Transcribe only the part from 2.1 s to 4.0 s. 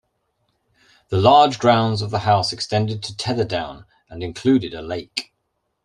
house extended to Tetherdown